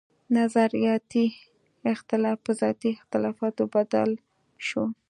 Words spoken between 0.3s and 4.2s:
نظرياتي اختلافات پۀ ذاتي اختلافاتو بدل